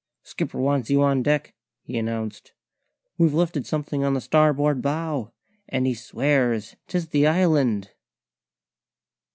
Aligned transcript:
"Skipper 0.23 0.57
wants 0.59 0.89
you 0.89 1.03
on 1.03 1.21
deck," 1.21 1.53
he 1.83 1.95
announced. 1.95 2.53
"We've 3.19 3.35
lifted 3.35 3.67
something 3.67 4.03
on 4.03 4.15
the 4.15 4.19
starboard 4.21 4.81
bow, 4.81 5.31
and 5.69 5.85
he 5.85 5.93
swears 5.93 6.75
'tis 6.87 7.09
the 7.09 7.27
Island." 7.27 7.91